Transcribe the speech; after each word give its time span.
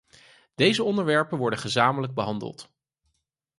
Deze 0.55 0.83
onderwerpen 0.83 1.37
worden 1.37 1.59
gezamenlijk 1.59 2.13
behandeld. 2.13 2.69